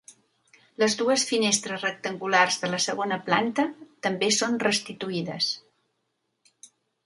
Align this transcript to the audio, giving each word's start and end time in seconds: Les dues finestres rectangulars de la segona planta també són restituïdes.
Les 0.83 0.95
dues 1.01 1.25
finestres 1.31 1.83
rectangulars 1.87 2.57
de 2.63 2.71
la 2.73 2.81
segona 2.87 3.21
planta 3.29 3.67
també 4.09 4.33
són 4.41 4.59
restituïdes. 4.67 5.55